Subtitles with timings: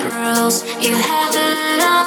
[0.00, 2.06] rules, you have it all.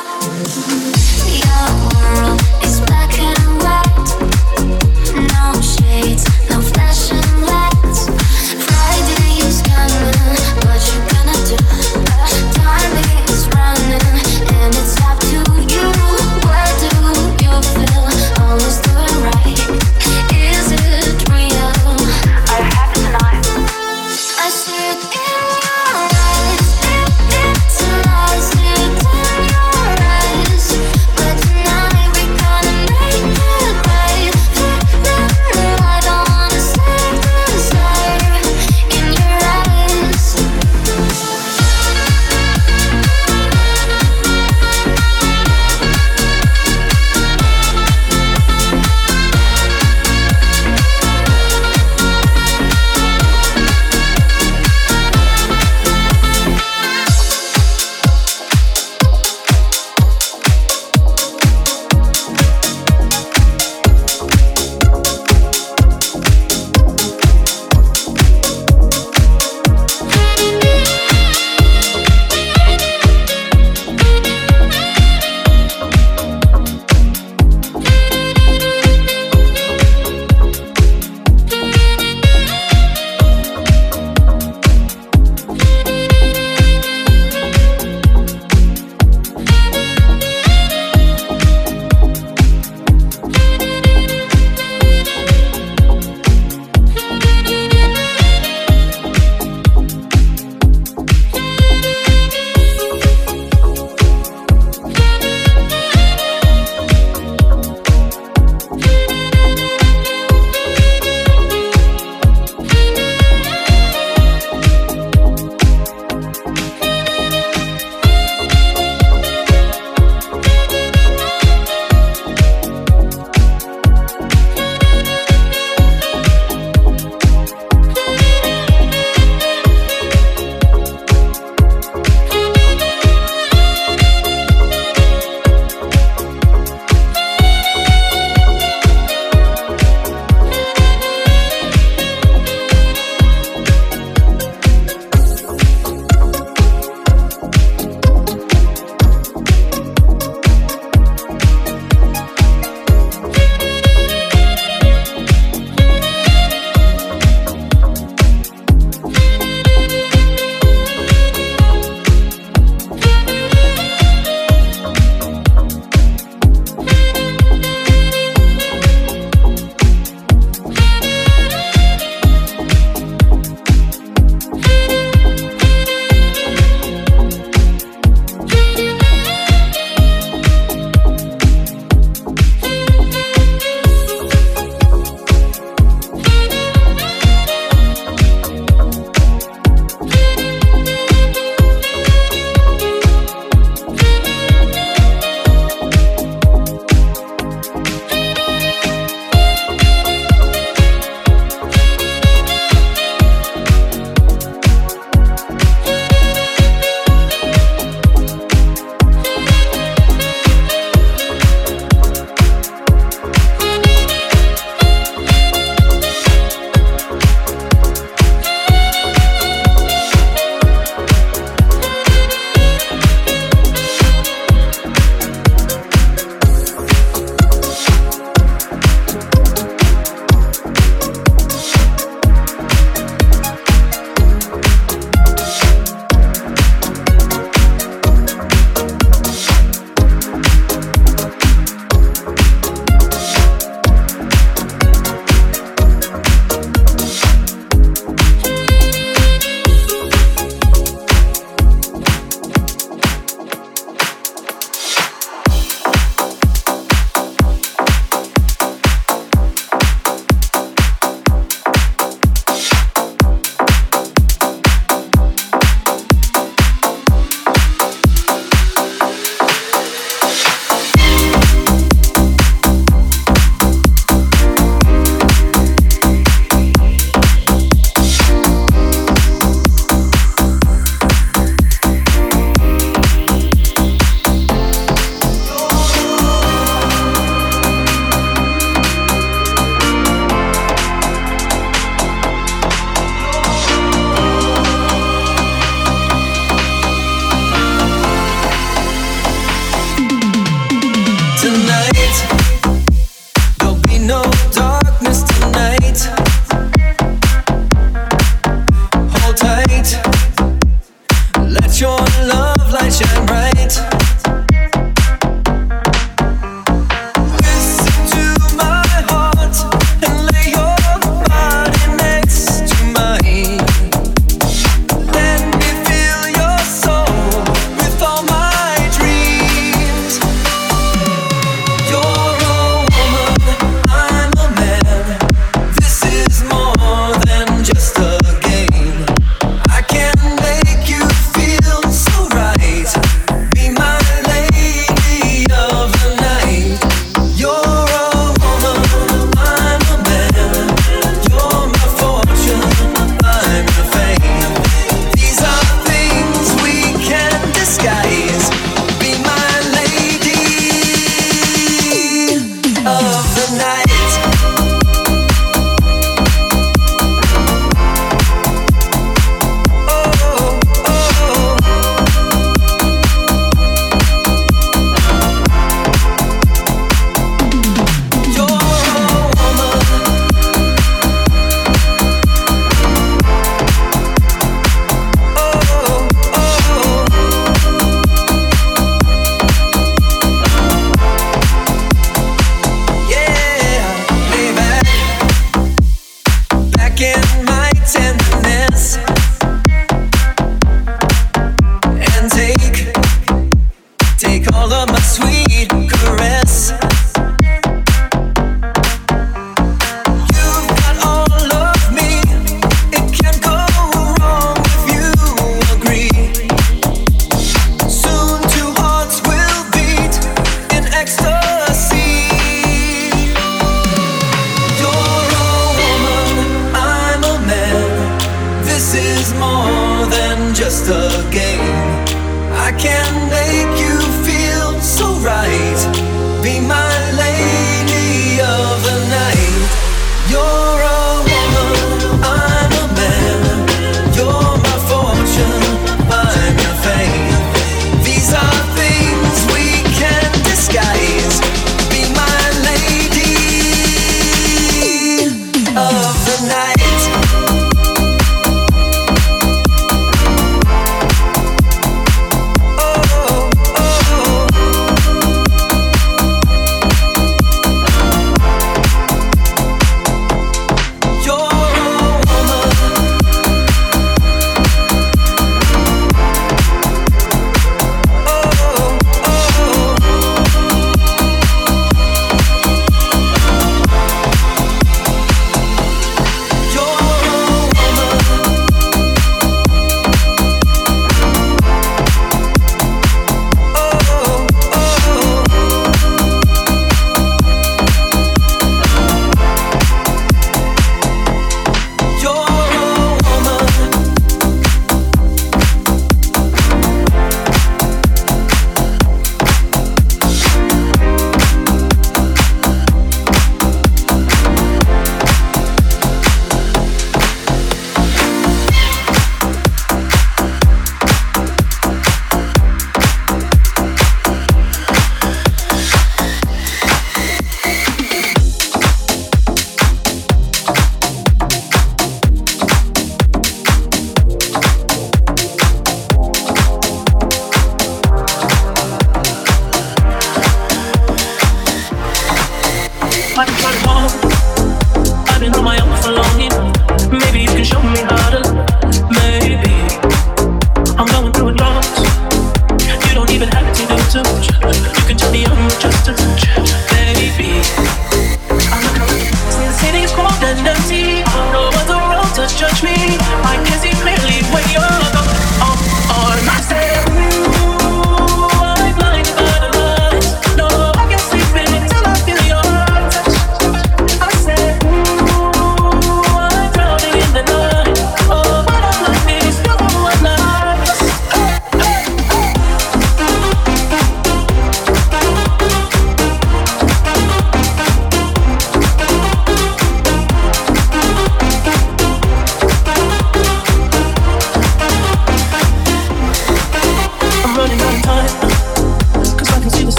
[1.44, 4.10] Your world is black and white,
[5.34, 8.10] no shades, no flashing lights.
[8.66, 11.58] Friday is coming, what you gonna do?
[12.54, 13.05] Time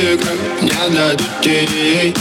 [0.00, 0.18] ты
[0.62, 2.14] не для детей.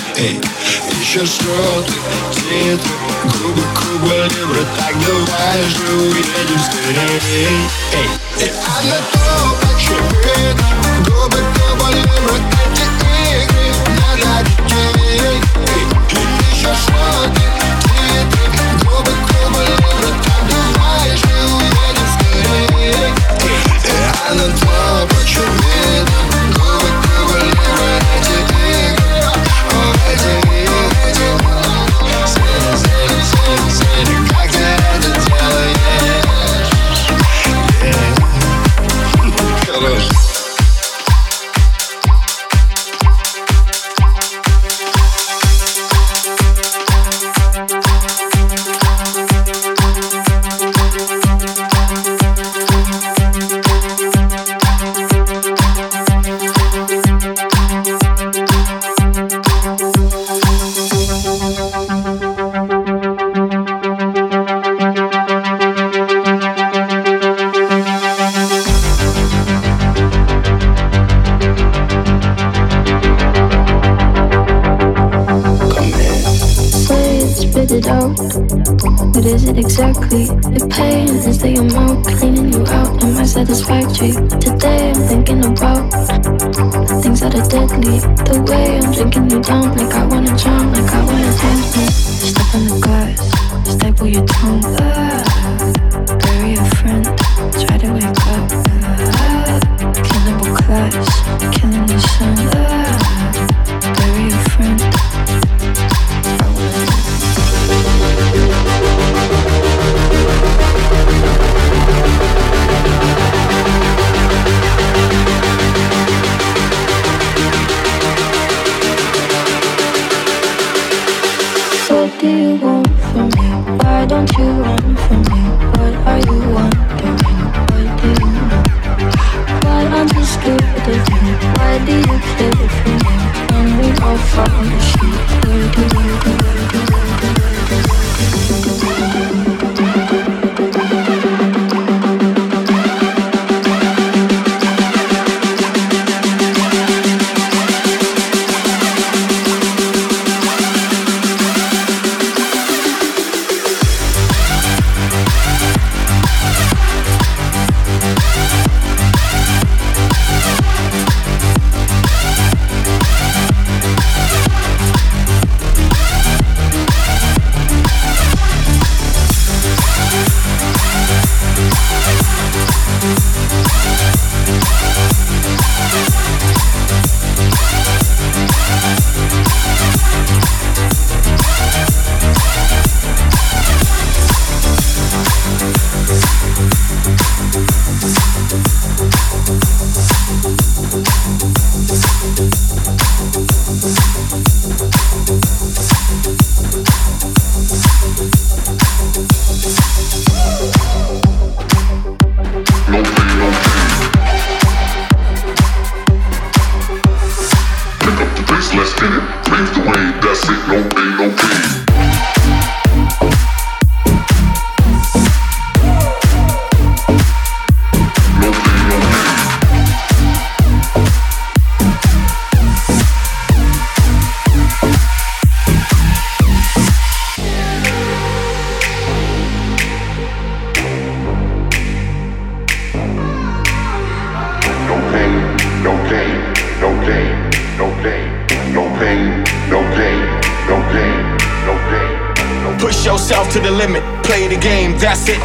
[1.02, 1.94] Еще ищешь роты,
[2.34, 7.58] титры, губы, губы, либры Так давай же уедем скорей.
[7.94, 9.26] Эй, и она то
[9.74, 10.68] очевидно
[11.08, 12.86] Губы, губы, либры, эти
[13.44, 15.42] игры не для детей.
[15.68, 15.84] Эй,
[16.52, 17.46] ищешь роты,
[17.82, 18.46] титры,
[18.84, 23.14] губы, губы, либры Так давай же уедем скорей.
[23.86, 24.69] И она то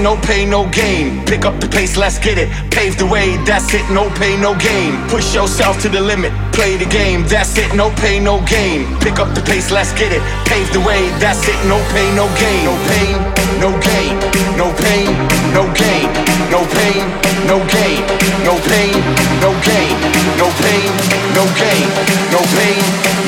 [0.04, 1.24] no pain, no gain.
[1.24, 2.50] Pick up the pace, let's get it.
[2.70, 4.92] Pave the way, that's it, no pain, no gain.
[5.08, 8.84] Push yourself to the limit, play the game, that's it, no pain, no gain.
[9.00, 10.20] Pick up the pace, let's get it.
[10.44, 12.64] Pave the way, that's it, no pain, no gain.
[12.68, 13.16] No pain,
[13.64, 14.12] no gain.
[14.60, 15.08] No pain,
[15.56, 16.04] no gain.
[16.52, 17.00] No pain,
[17.48, 18.04] no gain.
[18.44, 18.92] No pain,
[19.40, 19.96] no gain.
[20.36, 20.84] No pain,
[21.32, 21.88] no gain.
[22.28, 22.82] No pain,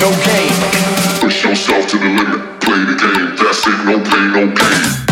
[0.04, 0.52] no gain.
[1.24, 5.05] Push yourself to the limit, play the game, that's it, no pain, no gain.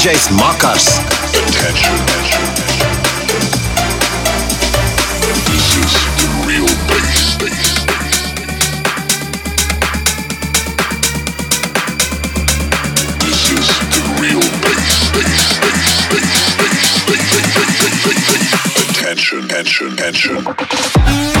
[0.00, 0.86] DJs Makars.
[1.36, 1.96] Attention.
[5.44, 7.36] This is the real bass.
[13.20, 14.96] This is the real bass.
[18.88, 20.38] Attention, attention, attention.
[20.46, 21.39] Attention.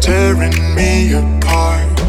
[0.00, 2.00] Tearing me apart.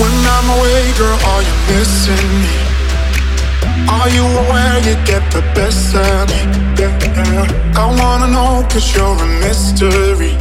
[0.00, 2.56] When I'm away, girl, are you missing me?
[3.88, 6.40] Are you aware you get the best of me?
[6.78, 7.74] Yeah.
[7.76, 10.34] I wanna know, cause you're a mystery.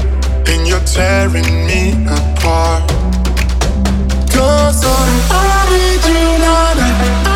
[0.47, 2.87] And you're tearing me apart.
[4.31, 7.32] Cause I need you, now.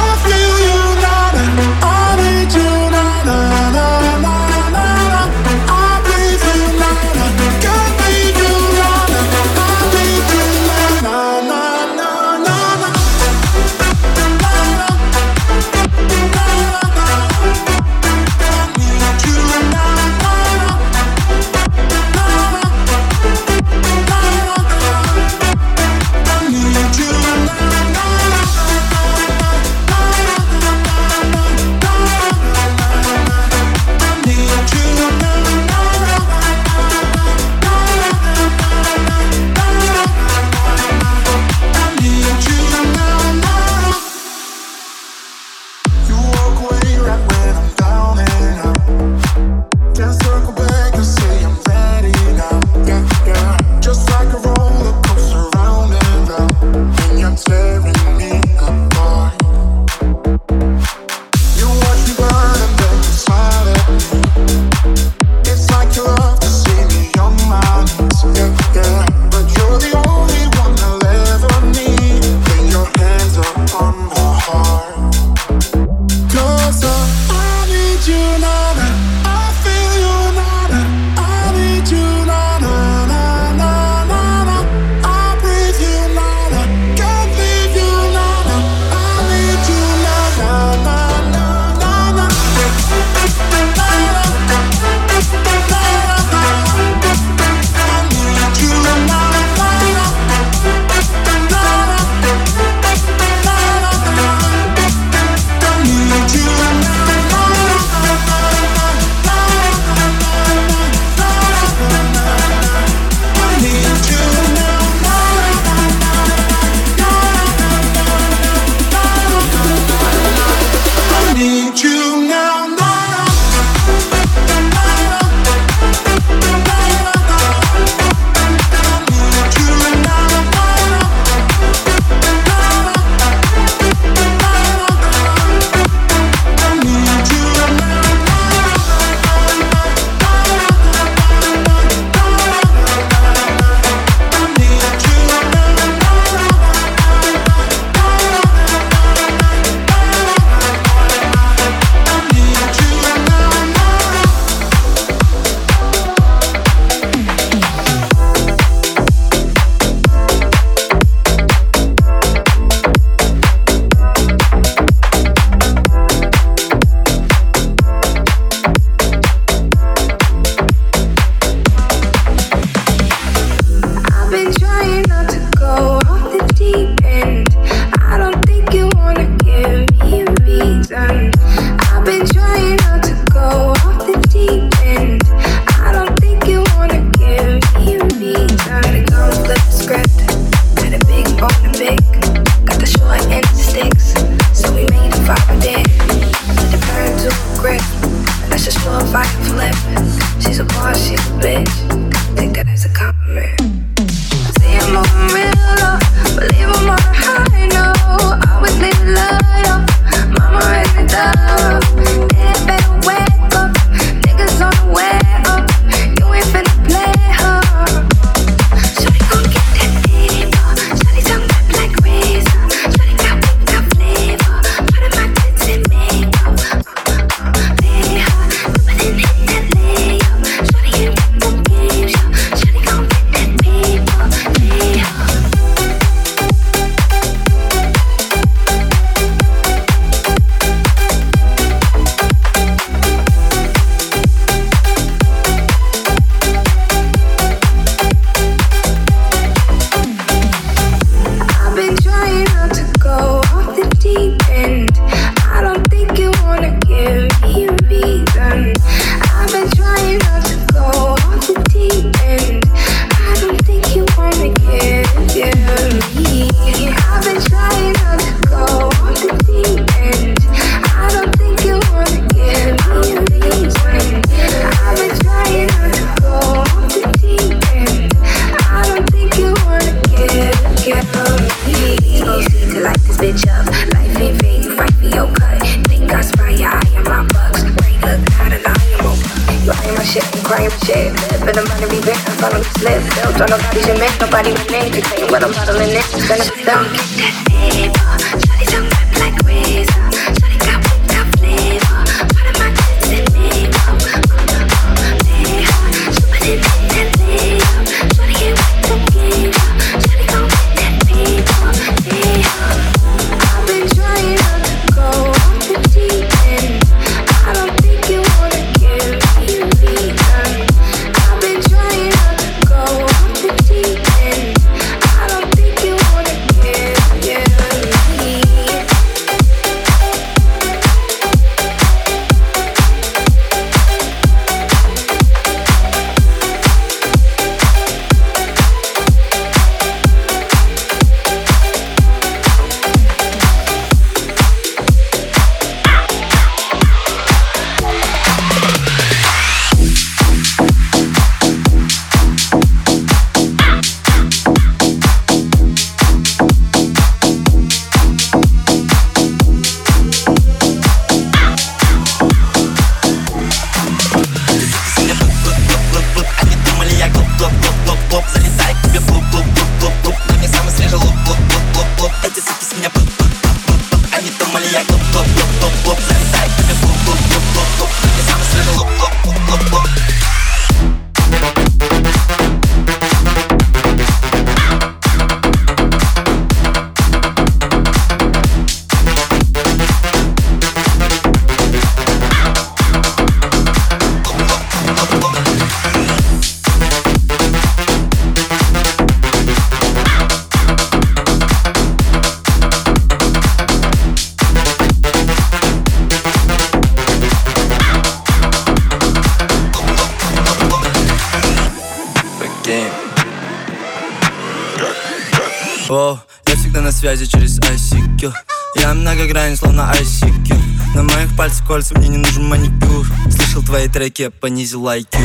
[421.77, 425.17] вальс, мне не нужен маникюр Слышал твои треки, я понизил IQ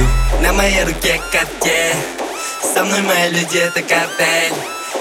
[0.42, 1.96] На моей руке картель
[2.74, 4.52] Со мной мои люди, это картель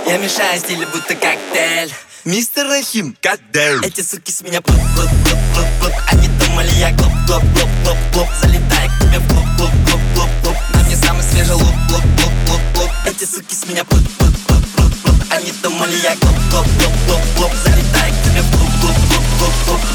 [0.08, 1.92] Я мешаю стиле, будто коктейль
[2.24, 6.92] Мистер Рахим, коктейль Эти суки с меня плоп, плоп, плоп, плоп, плоп Они думали, я
[6.92, 10.84] глоп, глоп, глоп, глоп, глоп Залетай к тебе в глоп, глоп, глоп, глоп, глоп На
[10.84, 14.64] мне самый свежий лук, глоп, глоп, глоп, глоп Эти суки с меня плоп, плоп, плоп,
[14.78, 18.72] плоп, глоп Они думали, я глоп, глоп, глоп, глоп, глоп Залетай к тебе в глоп,
[18.80, 19.91] глоп, глоп, глоп, глоп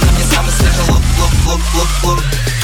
[1.47, 2.56] look, look, look.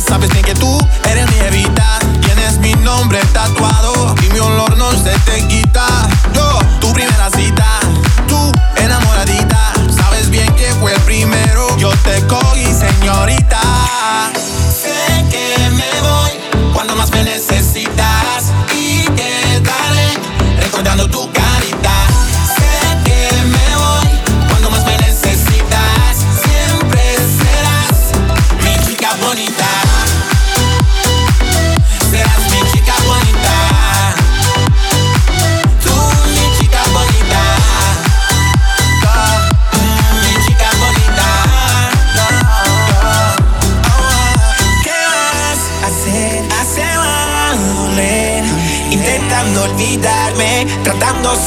[0.00, 0.78] sabes bien que tú
[1.10, 1.98] eres mi evita.
[2.22, 5.77] Tienes mi nombre tatuado y mi olor no se te quita.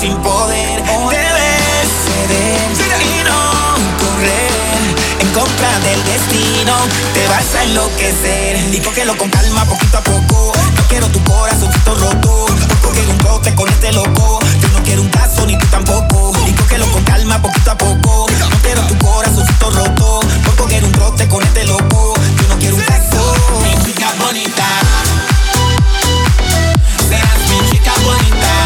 [0.02, 1.22] sin poder te
[2.06, 4.52] ceder y no correr
[5.20, 6.74] en contra del destino.
[7.14, 10.54] Te vas a enloquecer y cógelo con calma poquito a poco.
[10.76, 12.48] No quiero tu corazoncito roto
[12.84, 14.40] no quiero un brote con este loco.
[14.60, 16.34] Yo no quiero un caso ni tú tampoco.
[16.48, 18.26] Y cógelo con calma poquito a poco.
[18.50, 20.22] No quiero tu corazoncito roto
[20.58, 22.16] no quiero un brote con este loco.
[22.42, 23.36] Yo no quiero un caso.
[23.62, 24.66] Mi chica bonita.
[27.08, 28.61] Serás mi chica bonita.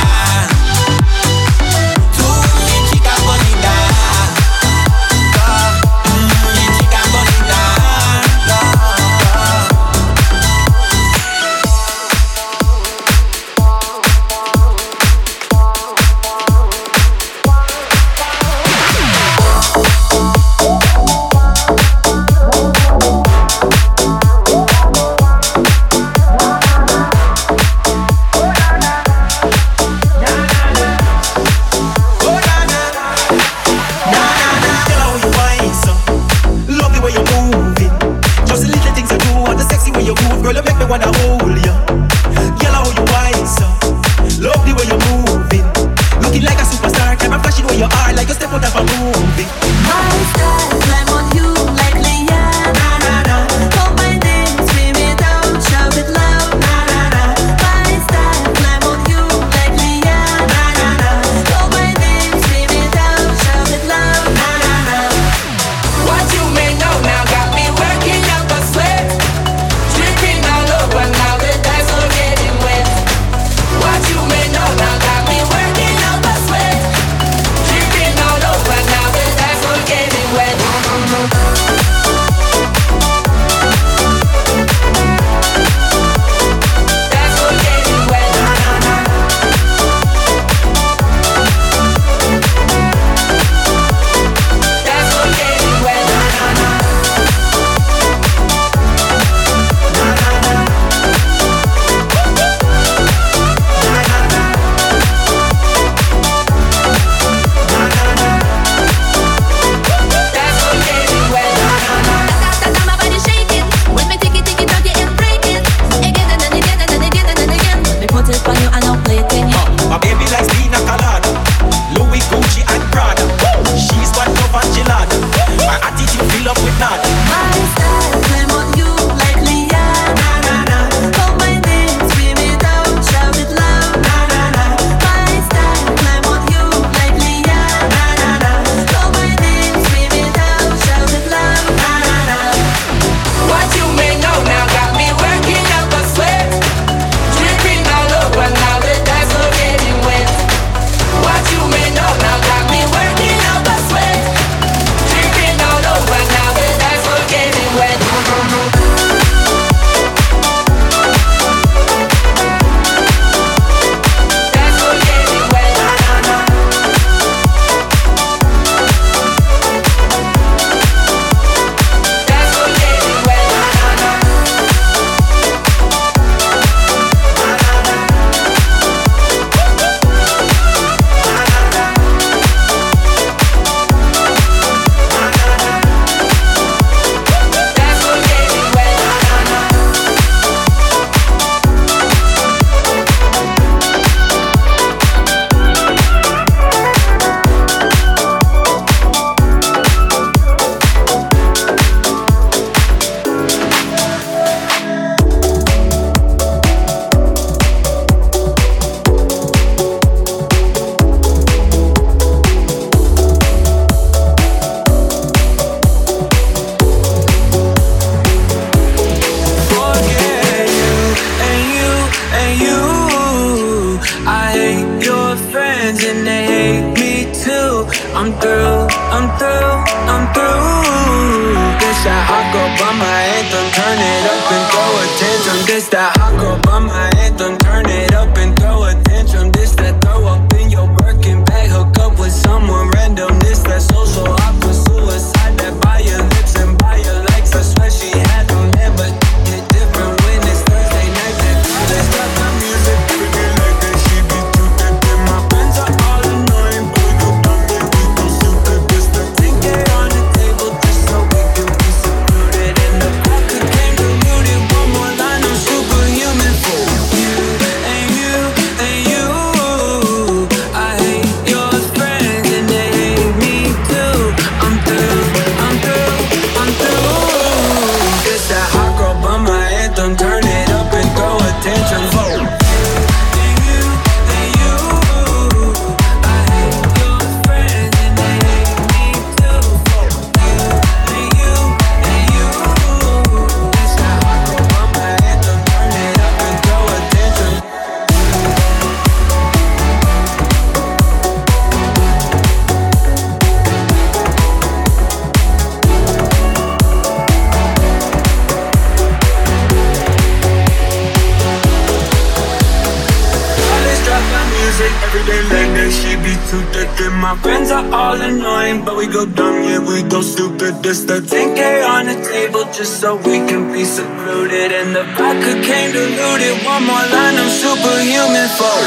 [314.81, 315.91] Every day like that.
[315.91, 319.80] She be too thick, and my friends are all annoying, but we go dumb, yeah,
[319.80, 320.84] we go stupid.
[320.84, 325.53] This the 10k on the table just so we can be secluded, and the vodka
[325.64, 326.65] came diluted.
[326.65, 328.80] One more line, I'm superhuman for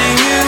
[0.00, 0.42] and you,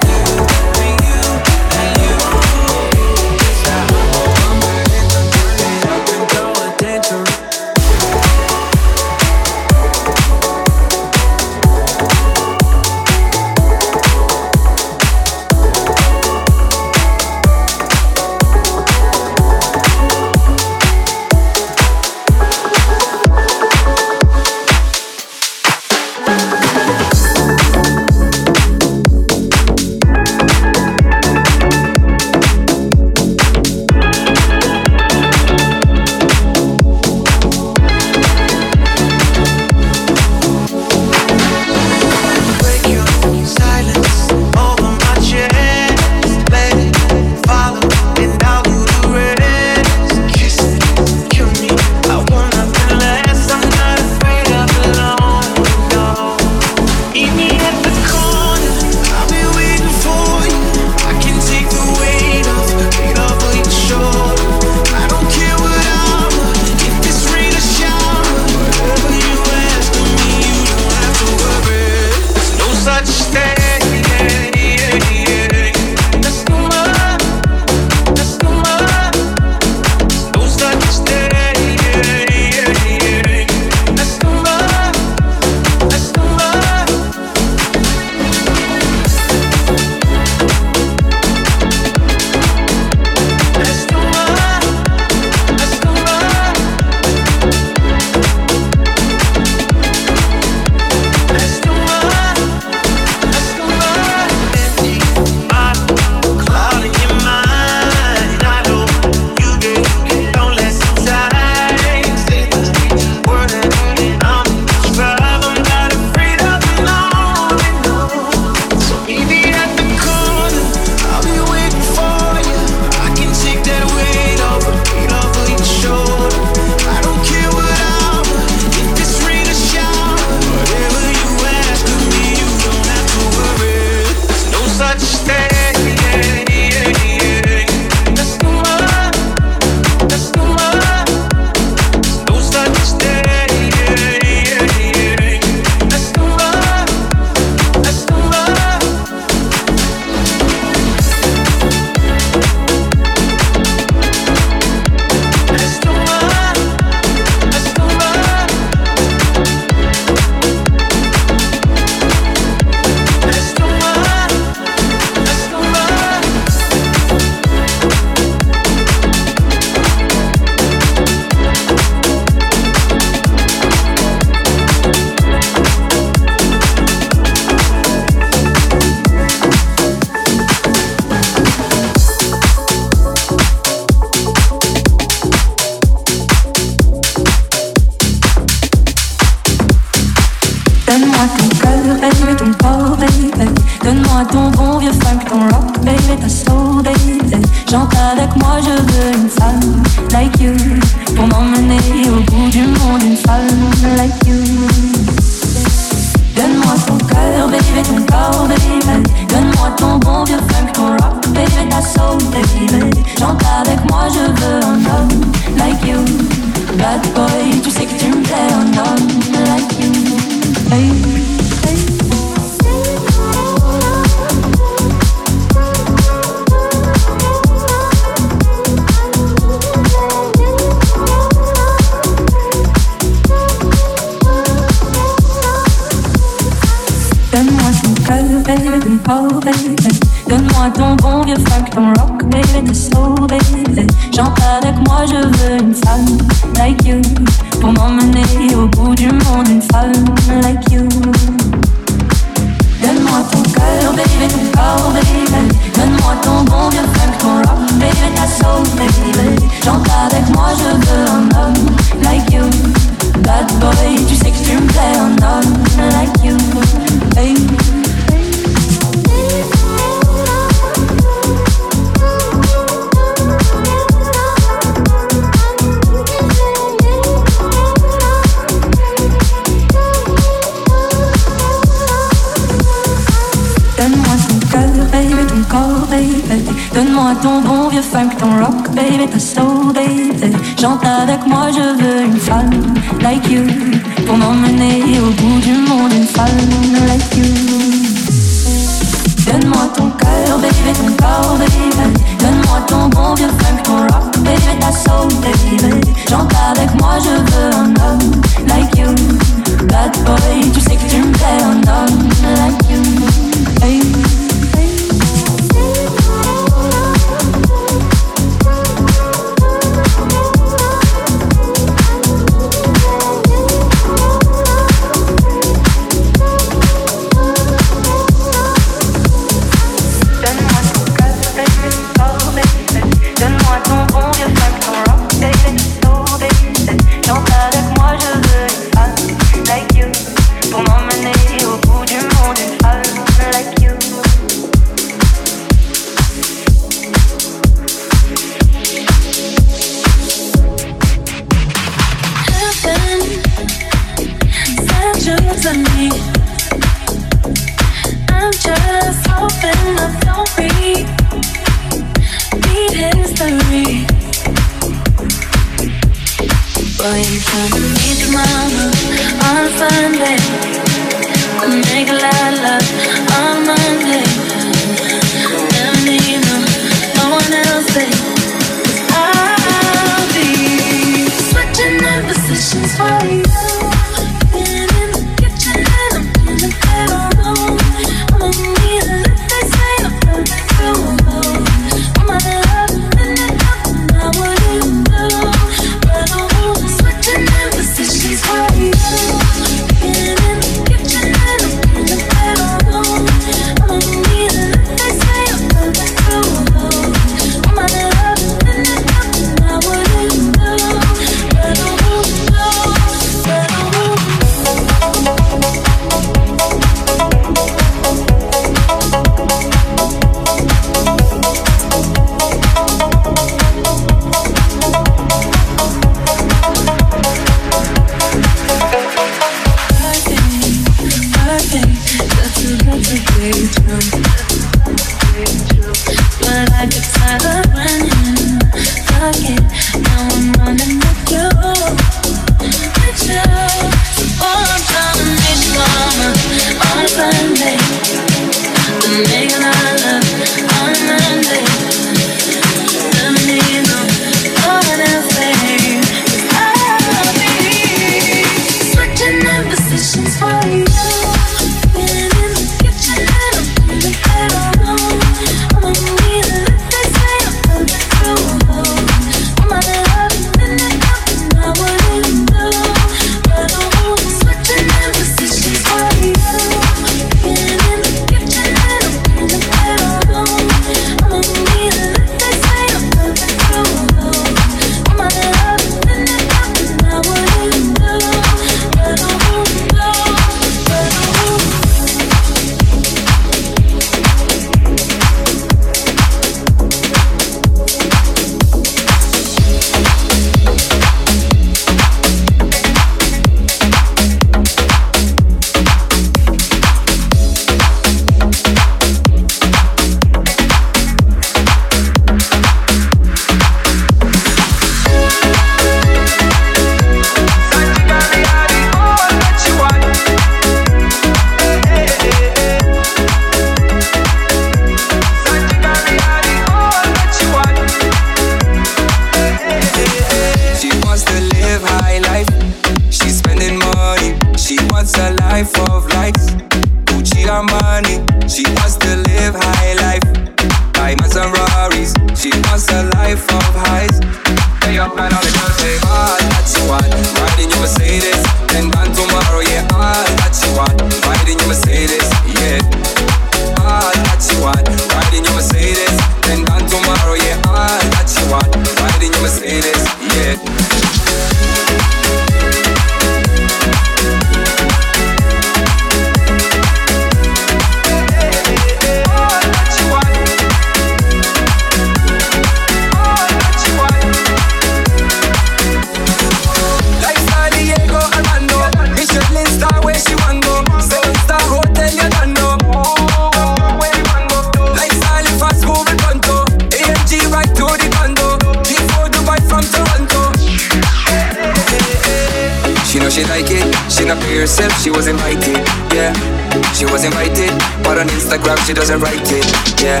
[598.66, 599.46] she doesn't write it,
[599.82, 600.00] yeah.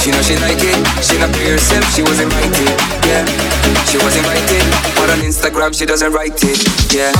[0.00, 2.72] She know she like it, she not be herself, she was invited,
[3.04, 3.24] yeah.
[3.86, 4.64] She was invited,
[4.96, 6.60] but on Instagram she doesn't write it,
[6.92, 7.12] yeah.